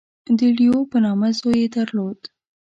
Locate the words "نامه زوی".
1.05-1.57